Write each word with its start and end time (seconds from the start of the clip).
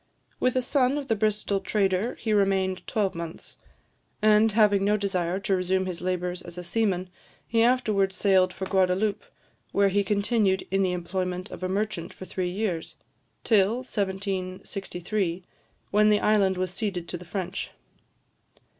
With 0.39 0.55
a 0.55 0.63
son 0.63 0.97
of 0.97 1.09
the 1.09 1.15
Bristol 1.15 1.59
trader 1.59 2.15
he 2.15 2.33
remained 2.33 2.87
twelvemonths; 2.87 3.57
and, 4.19 4.51
having 4.53 4.83
no 4.83 4.97
desire 4.97 5.39
to 5.41 5.55
resume 5.55 5.85
his 5.85 6.01
labours 6.01 6.41
as 6.41 6.57
a 6.57 6.63
seaman, 6.63 7.07
he 7.47 7.61
afterwards 7.61 8.15
sailed 8.15 8.51
for 8.51 8.65
Guadaloupe, 8.65 9.23
where 9.71 9.89
he 9.89 10.03
continued 10.03 10.65
in 10.71 10.81
the 10.81 10.91
employment 10.91 11.51
of 11.51 11.61
a 11.61 11.69
merchant 11.69 12.13
for 12.13 12.25
three 12.25 12.49
years, 12.49 12.95
till 13.43 13.75
1763, 13.83 15.43
when 15.91 16.09
the 16.09 16.19
island 16.19 16.57
was 16.57 16.73
ceded 16.73 17.07
to 17.07 17.15
the 17.19 17.23
French. 17.23 17.69